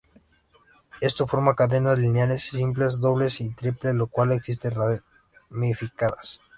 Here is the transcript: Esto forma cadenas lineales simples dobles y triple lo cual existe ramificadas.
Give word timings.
Esto 0.99 1.27
forma 1.27 1.53
cadenas 1.53 1.99
lineales 1.99 2.47
simples 2.49 2.99
dobles 2.99 3.39
y 3.39 3.53
triple 3.53 3.93
lo 3.93 4.07
cual 4.07 4.31
existe 4.31 4.71
ramificadas. 5.51 6.41